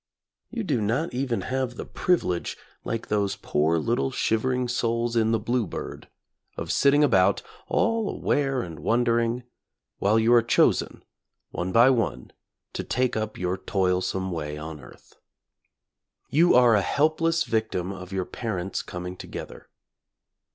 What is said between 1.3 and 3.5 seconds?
have the privilege like those